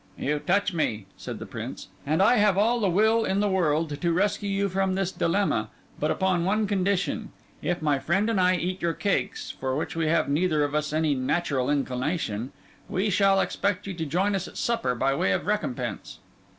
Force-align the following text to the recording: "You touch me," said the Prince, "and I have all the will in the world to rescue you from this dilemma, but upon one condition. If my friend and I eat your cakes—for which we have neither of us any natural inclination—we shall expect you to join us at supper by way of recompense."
"You 0.17 0.39
touch 0.39 0.73
me," 0.73 1.05
said 1.15 1.37
the 1.37 1.45
Prince, 1.45 1.89
"and 2.07 2.23
I 2.23 2.37
have 2.37 2.57
all 2.57 2.79
the 2.79 2.89
will 2.89 3.23
in 3.23 3.39
the 3.39 3.47
world 3.47 4.01
to 4.01 4.11
rescue 4.11 4.49
you 4.49 4.67
from 4.67 4.95
this 4.95 5.11
dilemma, 5.11 5.69
but 5.99 6.09
upon 6.09 6.43
one 6.43 6.65
condition. 6.65 7.31
If 7.61 7.83
my 7.83 7.99
friend 7.99 8.27
and 8.27 8.41
I 8.41 8.55
eat 8.55 8.81
your 8.81 8.93
cakes—for 8.93 9.75
which 9.75 9.95
we 9.95 10.07
have 10.07 10.27
neither 10.27 10.63
of 10.63 10.73
us 10.73 10.91
any 10.91 11.13
natural 11.13 11.69
inclination—we 11.69 13.11
shall 13.11 13.39
expect 13.41 13.85
you 13.85 13.93
to 13.93 14.05
join 14.07 14.33
us 14.33 14.47
at 14.47 14.57
supper 14.57 14.95
by 14.95 15.13
way 15.13 15.33
of 15.33 15.45
recompense." 15.45 16.17